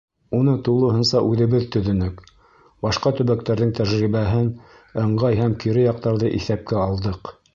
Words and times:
—Уны 0.35 0.53
тулыһынса 0.67 1.19
үҙебеҙ 1.31 1.65
төҙөнөк, 1.75 2.23
башҡа 2.87 3.11
төбәктәрҙең 3.19 3.75
тәжрибәһен, 3.81 4.49
ыңғай 5.05 5.39
һәм 5.43 5.55
кире 5.65 5.85
яҡтарҙы 5.87 6.35
иҫәпкә 6.41 6.83
алдыҡ. 6.89 7.35